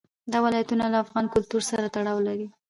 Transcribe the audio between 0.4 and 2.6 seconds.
ولایتونه له افغان کلتور سره تړاو لري.